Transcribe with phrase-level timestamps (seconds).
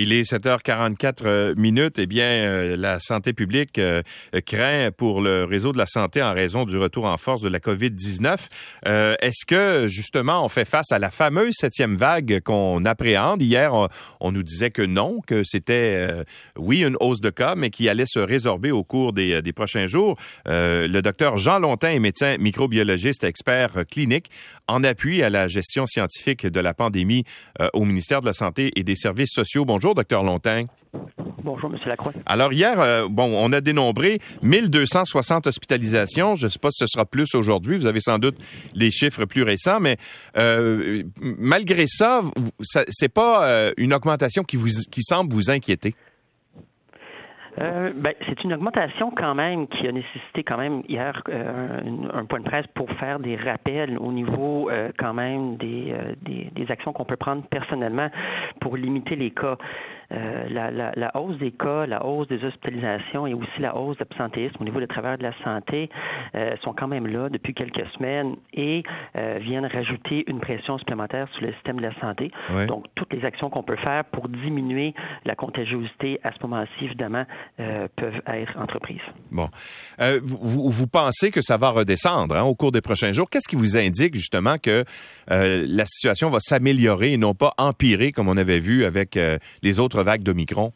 [0.00, 1.98] Il est 7h44 euh, minutes.
[1.98, 4.02] Eh bien, euh, la santé publique euh,
[4.46, 7.58] craint pour le réseau de la santé en raison du retour en force de la
[7.58, 8.36] COVID-19.
[8.86, 13.42] Est-ce que, justement, on fait face à la fameuse septième vague qu'on appréhende?
[13.42, 13.72] Hier,
[14.20, 16.08] on, nous disait que non, que c'était,
[16.56, 19.88] oui, une hausse de cas, mais qui allait se résorber au cours des, des prochains
[19.88, 20.16] jours.
[20.46, 24.30] le docteur Jean Longtin est médecin microbiologiste, expert clinique,
[24.68, 27.24] en appui à la gestion scientifique de la pandémie
[27.72, 29.64] au ministère de la Santé et des Services sociaux.
[29.64, 30.66] Bonjour docteur Longtin.
[31.42, 31.78] Bonjour, M.
[31.86, 32.12] Lacroix.
[32.26, 36.34] Alors, hier, euh, bon, on a dénombré 1260 hospitalisations.
[36.34, 37.78] Je ne sais pas si ce sera plus aujourd'hui.
[37.78, 38.36] Vous avez sans doute
[38.74, 39.96] les chiffres plus récents, mais
[40.36, 42.22] euh, malgré ça,
[42.60, 45.94] ce n'est pas euh, une augmentation qui, vous, qui semble vous inquiéter.
[47.60, 51.80] Euh, ben, c'est une augmentation quand même qui a nécessité quand même hier euh,
[52.12, 56.50] un, point de presse pour faire des rappels au niveau euh, quand même des, des,
[56.52, 58.08] des actions qu'on peut prendre personnellement
[58.60, 59.56] pour limiter les cas.
[60.10, 63.98] Euh, la, la, la, hausse des cas, la hausse des hospitalisations et aussi la hausse
[63.98, 65.90] d'absentéisme au niveau des travailleurs de la santé
[66.34, 68.84] euh, sont quand même là depuis quelques semaines et
[69.18, 72.30] euh, viennent rajouter une pression supplémentaire sur le système de la santé.
[72.68, 74.94] Donc, toutes les actions qu'on peut faire pour diminuer
[75.26, 77.24] la contagiosité à ce moment-ci, évidemment,
[77.56, 79.00] peuvent être entreprises.
[79.30, 79.48] Bon.
[80.22, 83.28] Vous, vous, pensez que ça va redescendre hein, au cours des prochains jours?
[83.28, 84.84] Qu'est-ce qui vous indique justement que
[85.28, 89.18] la situation va s'améliorer et non pas empirer comme on avait vu avec
[89.62, 90.72] les autres vague d'Omicron?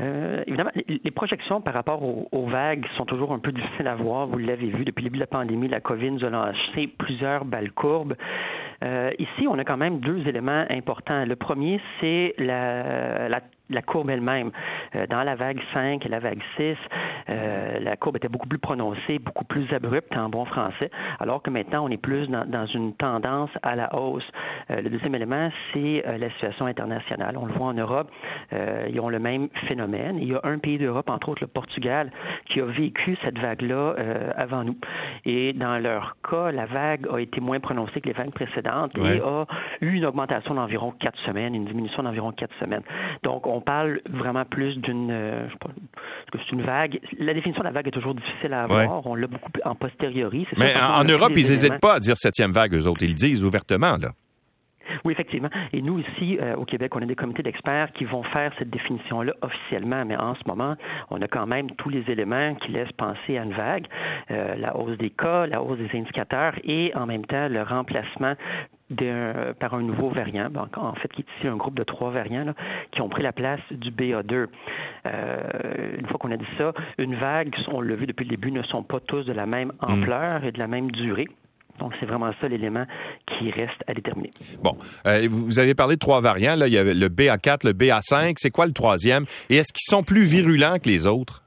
[0.00, 4.26] Euh, évidemment, les projections par rapport aux, vagues sont toujours un peu difficiles à voir.
[4.26, 7.44] Vous l'avez vu, depuis le début de la pandémie, la COVID nous a lancé plusieurs
[7.44, 8.14] balles courbes.
[8.84, 11.24] Euh, ici, on a quand même deux éléments importants.
[11.24, 13.28] Le premier, c'est la,
[13.70, 14.50] la, courbe elle-même.
[14.94, 16.76] Euh, dans la vague 5 et la vague 6,
[17.30, 21.50] euh, la courbe était beaucoup plus prononcée, beaucoup plus abrupte en bon français, alors que
[21.50, 24.28] maintenant, on est plus dans une tendance à la hausse.
[24.70, 27.36] Euh, le deuxième élément, c'est la situation internationale.
[27.36, 28.10] On le voit en Europe,
[28.52, 30.18] ils ont le même phénomène.
[30.20, 32.10] Il y a un pays d'Europe, entre autres le Portugal,
[32.46, 33.94] qui a vécu cette vague-là
[34.36, 34.76] avant nous.
[35.24, 39.20] Et dans leur cas, la vague a été moins prononcée que les vagues précédentes et
[39.20, 39.46] a
[39.80, 42.82] eu une augmentation d'environ quatre semaines, une diminution d'environ quatre semaines.
[43.22, 45.46] Donc, on parle vraiment plus d'une, euh,
[46.32, 47.00] c'est une vague.
[47.18, 49.06] La définition de la vague est toujours difficile à avoir.
[49.06, 50.46] On l'a beaucoup en posteriori.
[50.56, 53.02] Mais en, Europe, ils n'hésitent pas à dire septième vague, eux autres.
[53.02, 54.10] Ils le disent ouvertement, là.
[55.06, 55.50] Oui, effectivement.
[55.72, 58.70] Et nous, ici, euh, au Québec, on a des comités d'experts qui vont faire cette
[58.70, 60.74] définition-là officiellement, mais en ce moment,
[61.10, 63.86] on a quand même tous les éléments qui laissent penser à une vague,
[64.32, 68.34] euh, la hausse des cas, la hausse des indicateurs et en même temps le remplacement
[69.60, 72.52] par un nouveau variant, donc en fait qui est ici un groupe de trois variants
[72.92, 74.46] qui ont pris la place du BA2.
[75.06, 78.50] Euh, une fois qu'on a dit ça, une vague, on l'a vu depuis le début,
[78.50, 79.92] ne sont pas tous de la même mm.
[79.92, 81.28] ampleur et de la même durée.
[81.78, 82.84] Donc, c'est vraiment ça l'élément
[83.26, 84.30] qui reste à déterminer.
[84.62, 84.76] Bon,
[85.06, 86.56] euh, vous avez parlé de trois variants.
[86.56, 86.66] Là.
[86.66, 88.34] Il y avait le BA4, le BA5.
[88.36, 89.24] C'est quoi le troisième?
[89.50, 91.42] Et est-ce qu'ils sont plus virulents que les autres?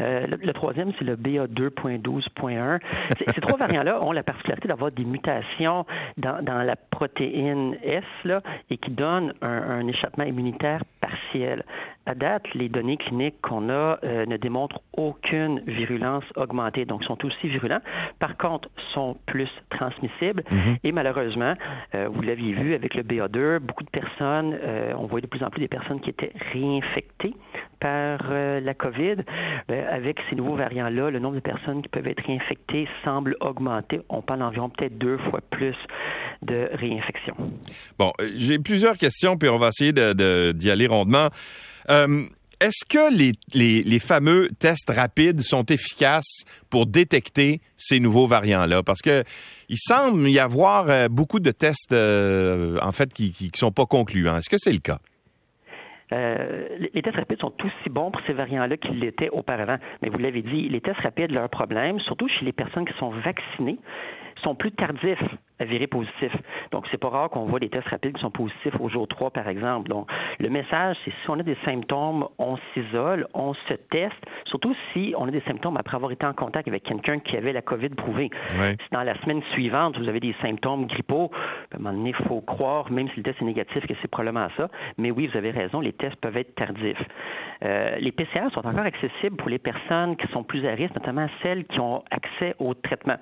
[0.00, 2.80] Euh, le, troisième, c'est le BA2.12.1.
[3.18, 8.40] Ces trois variants-là ont la particularité d'avoir des mutations dans, dans, la protéine S là,
[8.70, 10.82] et qui donnent un, un échappement immunitaire
[12.06, 17.24] À date, les données cliniques qu'on a euh, ne démontrent aucune virulence augmentée, donc sont
[17.24, 17.80] aussi virulents.
[18.18, 20.76] Par contre, sont plus transmissibles mhm.
[20.84, 21.54] et malheureusement,
[21.94, 25.42] euh, vous l'aviez vu avec le BA2, beaucoup de personnes, euh, on voit de plus
[25.42, 27.34] en plus des personnes qui étaient réinfectées
[27.80, 29.16] par la COVID.
[29.68, 34.00] Ben, avec ces nouveaux variants-là, le nombre de personnes qui peuvent être réinfectées semble augmenter.
[34.08, 35.76] On parle d'environ peut-être deux fois plus
[36.44, 37.34] de réinfection.
[37.98, 41.28] Bon, j'ai plusieurs questions, puis on va essayer d'y aller rondement.
[41.90, 42.24] Euh,
[42.60, 48.82] est-ce que les, les, fameux tests rapides sont efficaces pour détecter ces nouveaux variants-là?
[48.82, 49.24] Parce que
[49.68, 53.86] il semble y avoir euh, beaucoup de tests, euh, en fait, qui ne sont pas
[53.86, 54.36] concluants.
[54.36, 54.98] Est-ce que c'est le cas?
[56.12, 59.78] les tests rapides sont aussi bons pour ces variants-là qu'ils l'étaient auparavant.
[60.00, 63.10] Mais vous l'avez dit, les tests rapides, leur problème, surtout chez les personnes qui sont
[63.10, 63.80] vaccinées,
[64.44, 65.18] sont plus tardifs
[65.64, 66.32] virer positif.
[66.70, 69.30] Donc, c'est pas rare qu'on voit des tests rapides qui sont positifs au jour 3,
[69.30, 69.88] par exemple.
[69.88, 70.08] Donc,
[70.38, 74.14] le message, c'est si on a des symptômes, on s'isole, on se teste,
[74.46, 77.52] surtout si on a des symptômes après avoir été en contact avec quelqu'un qui avait
[77.52, 78.30] la COVID prouvée.
[78.50, 81.30] Si dans la semaine suivante, vous avez des symptômes grippaux,
[81.72, 84.08] à un moment donné, il faut croire, même si le test est négatif, que c'est
[84.08, 84.68] probablement ça.
[84.98, 87.02] Mais oui, vous avez raison, les tests peuvent être tardifs.
[87.64, 91.28] Euh, les PCR sont encore accessibles pour les personnes qui sont plus à risque, notamment
[91.42, 93.16] celles qui ont accès au traitement.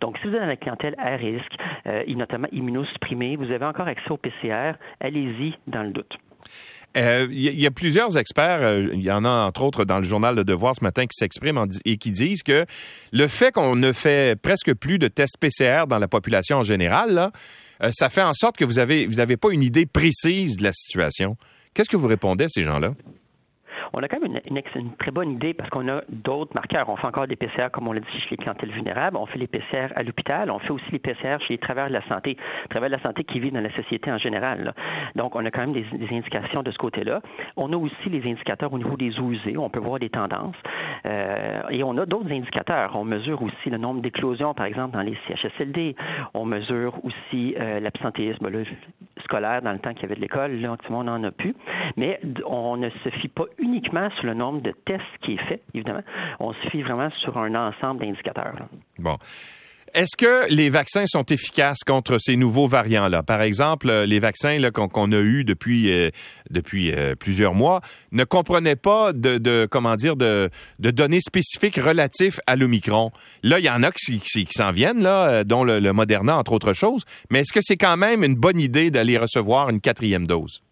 [0.00, 1.52] Donc, si vous êtes dans la clientèle à risque,
[1.86, 6.16] euh, notamment immunosupprimée, vous avez encore accès au PCR, allez-y dans le doute.
[6.96, 10.04] Euh, il y, a plusieurs experts, euh, il y en a entre autres dans le
[10.04, 12.64] journal Le Devoir ce matin qui s'expriment et qui disent que
[13.12, 17.30] le fait qu'on ne fait presque plus de tests PCR dans la population en général,
[17.90, 20.72] ça fait en sorte que vous avez vous n'avez pas une idée précise de la
[20.72, 21.36] situation.
[21.74, 22.94] Qu'est-ce que vous répondez à ces gens-là?
[23.92, 26.88] On a quand même une, une, très bonne idée parce qu'on a d'autres marqueurs.
[26.88, 29.16] On fait encore des PCR, comme on l'a dit, chez les clientèles vulnérables.
[29.16, 30.50] On fait les PCR à l'hôpital.
[30.50, 32.36] On fait aussi les PCR chez les travailleurs de la santé,
[32.70, 34.74] travailleurs de la santé qui vivent dans la société en général.
[35.16, 37.20] Donc, on a quand même des, indications de ce côté-là.
[37.56, 39.56] On a aussi les indicateurs au niveau des eaux usées.
[39.56, 40.56] On peut voir des tendances.
[41.06, 42.94] Euh, et on a d'autres indicateurs.
[42.94, 45.96] On mesure aussi le nombre d'éclosions, par exemple, dans les CHSLD.
[46.34, 48.48] On mesure aussi euh, l'absentéisme
[49.60, 50.52] dans le temps qu'il y avait de l'école.
[50.60, 51.54] Là, on n'en a plus.
[51.96, 55.62] Mais on ne se fie pas uniquement sur le nombre de tests qui est fait,
[55.74, 56.02] évidemment.
[56.40, 58.54] On se fie vraiment sur un ensemble d'indicateurs.
[58.98, 59.16] Bon.
[59.94, 63.22] Est-ce que les vaccins sont efficaces contre ces nouveaux variants-là?
[63.22, 66.10] Par exemple, euh, les vaccins qu'on a eus depuis, euh,
[66.54, 67.80] euh, plusieurs mois
[68.12, 73.10] ne comprenaient pas de, comment dire de, données spécifiques relatives à l'Omicron.
[73.42, 75.06] Là, il y en a qui, s'en viennent,
[75.44, 77.04] dont le Moderna, entre autres choses.
[77.30, 80.62] Mais est-ce que c'est quand même une bonne idée d'aller recevoir une quatrième dose?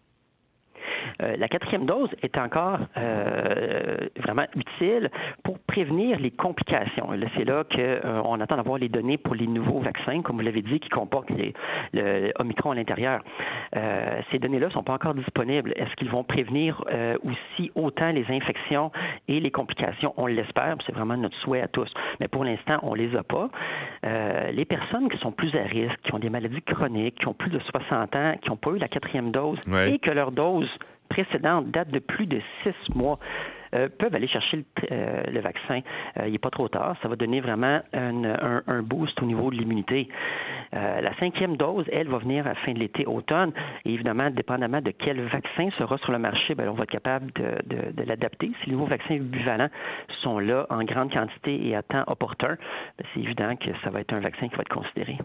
[1.21, 5.09] Euh, la quatrième dose est encore euh, vraiment utile
[5.43, 7.09] pour prévenir les complications.
[7.35, 10.61] C'est là qu'on euh, attend d'avoir les données pour les nouveaux vaccins, comme vous l'avez
[10.61, 11.53] dit, qui comportent les,
[11.93, 13.21] le Omicron à l'intérieur.
[14.31, 15.73] ces données-là ne sont pas encore disponibles.
[15.75, 16.83] Est-ce qu'ils vont prévenir
[17.23, 18.91] aussi autant les infections
[19.27, 20.13] et les complications?
[20.17, 21.91] On l'espère, c'est vraiment notre souhait à tous.
[22.19, 23.49] Mais pour l'instant, on ne les a pas.
[24.51, 27.49] les personnes qui sont plus à risque, qui ont des maladies chroniques, qui ont plus
[27.49, 30.69] de 60 ans, qui n'ont pas eu la quatrième dose et que leur dose
[31.17, 33.17] précédente date de plus de six mois.
[33.75, 35.81] Euh, peuvent aller chercher le, euh, vaccin.
[36.17, 36.95] Euh, il n'est pas trop tard.
[37.01, 40.07] Ça va donner vraiment un, boost au niveau de l'immunité.
[40.73, 43.51] La cinquième dose, elle, va venir à la fin de l'été, automne.
[43.85, 47.31] Et évidemment, dépendamment de quel vaccin sera sur le marché, ben, on va être capable
[47.33, 48.51] de, l'adapter.
[48.61, 49.69] Si les nouveaux vaccins bivalents
[50.21, 52.55] sont là en grande quantité et à temps opportun,
[52.97, 55.17] ben, c'est évident que ça va être un vaccin qui va être considéré.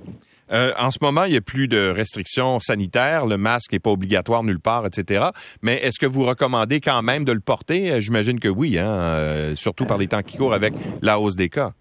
[0.53, 3.27] Euh, en ce moment, il n'y a plus de restrictions sanitaires.
[3.27, 5.27] Le masque n'est pas obligatoire nulle part, etc.
[5.62, 7.91] Mais est-ce que vous recommandez quand même de le porter?
[7.91, 11.37] Euh, j'imagine que oui, hein, euh, surtout par les temps qui courent avec la hausse
[11.37, 11.73] des cas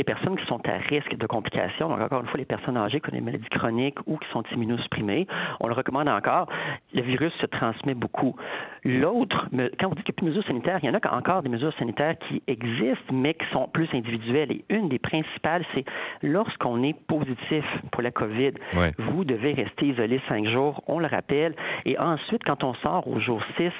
[0.00, 3.00] les personnes qui sont à risque de complications, donc encore une fois, les personnes âgées
[3.00, 5.26] qui ont des maladies chroniques ou qui sont immunosupprimées,
[5.60, 6.48] on le recommande encore.
[6.94, 8.34] Le virus se transmet beaucoup.
[8.82, 9.46] L'autre,
[9.78, 11.42] quand on dit qu'il n'y a plus de mesures sanitaires, il y en a encore
[11.42, 14.52] des mesures sanitaires qui existent, mais qui sont plus individuelles.
[14.52, 15.84] Et une des principales, c'est
[16.22, 18.52] lorsqu'on est positif pour la COVID,
[18.96, 21.54] vous devez rester isolé cinq jours, on le rappelle.
[21.84, 23.70] Et ensuite, quand on sort au jour 6,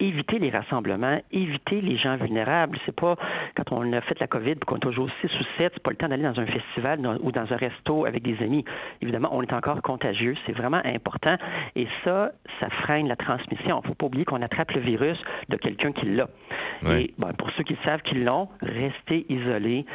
[0.00, 2.78] éviter les rassemblements, éviter les gens vulnérables.
[2.86, 3.16] C'est pas
[3.56, 5.96] quand on a fait la COVID, qu'on est toujours 6 ou 7, c'est pas le
[5.96, 8.64] temps d'aller dans un festival ou dans un resto avec des amis.
[9.00, 10.34] Évidemment, on est encore contagieux.
[10.46, 11.36] C'est vraiment important.
[11.76, 13.80] Et ça, ça freine la transmission.
[13.84, 15.18] Il faut pas oublier qu'on attrape le virus
[15.48, 16.28] de quelqu'un qui l'a.
[16.90, 19.86] Et ben, pour ceux qui savent qu'ils l'ont, restez isolés,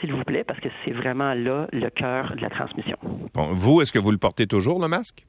[0.00, 2.96] s'il vous plaît, parce que c'est vraiment là le cœur de la transmission.
[3.34, 5.26] Bon, vous, est-ce que vous le portez toujours, le masque?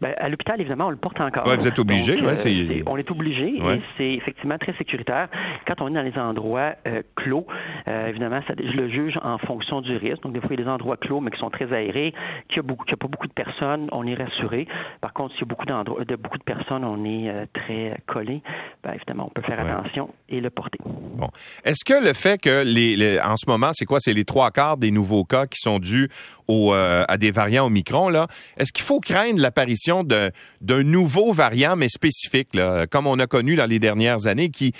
[0.00, 1.44] Ben, à l'hôpital, évidemment, on le porte encore.
[1.44, 5.28] vous êtes obligé, ouais, euh, On est obligé et c'est effectivement très sécuritaire.
[5.66, 7.46] Quand on est dans les endroits euh, clos,
[7.88, 10.22] euh, évidemment, ça, je le juge en fonction du risque.
[10.22, 12.12] Donc, des fois, il y a des endroits clos, mais qui sont très aérés,
[12.48, 14.66] qu'il n'y a, a, pas beaucoup de personnes, on est rassuré.
[15.00, 18.42] Par contre, s'il y a beaucoup, de beaucoup de personnes, on est très collé.
[18.82, 20.78] Ben, évidemment, on peut faire attention et le porter.
[20.84, 21.28] Bon.
[21.64, 23.98] Est-ce que le fait que les, en ce moment, c'est quoi?
[24.00, 26.08] C'est les trois quarts des nouveaux cas qui sont dus
[26.48, 28.26] au, à des variants Omicron, là.
[28.58, 32.48] Est-ce qu'il faut craindre l'apparition d'un nouveau variant, mais spécifique,
[32.90, 34.72] comme on a connu dans les dernières années, qui,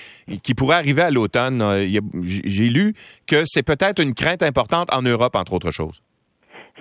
[0.43, 1.63] qui pourrait arriver à l'automne.
[1.63, 2.95] Euh, j'ai lu
[3.27, 6.03] que c'est peut-être une crainte importante en Europe, entre autres choses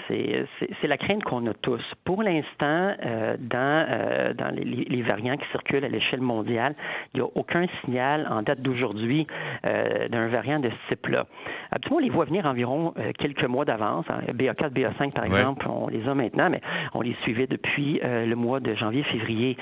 [0.07, 1.81] c'est la crainte qu'on a tous.
[2.03, 6.75] Pour l'instant, euh, dans, euh, dans les, variants qui circulent à l'échelle mondiale,
[7.13, 9.27] il n'y a aucun signal en date d'aujourd'hui
[9.65, 11.25] euh, d'un variant de ce type-là.
[11.71, 14.05] Habituellement, on les voit venir environ quelques mois d'avance.
[14.09, 14.21] Hein.
[14.33, 16.61] BA4, BA5, par exemple, on les a maintenant, mais
[16.93, 19.57] on les suivait depuis le mois de janvier-février.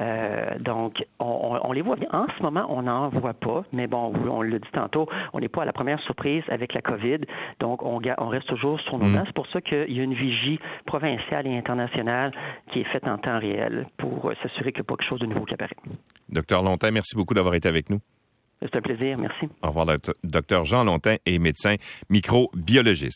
[0.00, 2.08] Euh, donc, on, les voit bien.
[2.12, 5.48] En ce moment, on n'en voit pas, mais bon, on le dit tantôt, on n'est
[5.48, 7.20] pas à la première surprise avec la COVID,
[7.60, 9.24] donc on, on reste toujours sur nos mm.
[9.26, 12.32] C'est pour ça qu'il y a une vigie provinciale et internationale
[12.72, 15.26] qui est faite en temps réel pour s'assurer qu'il n'y a pas quelque chose de
[15.26, 15.76] nouveau qui apparaît.
[16.28, 18.00] Docteur Longtin, merci beaucoup d'avoir été avec nous.
[18.62, 19.48] C'est un plaisir, merci.
[19.62, 19.86] Au revoir,
[20.24, 21.74] docteur Jean Longtin est médecin
[22.08, 23.04] microbiologiste.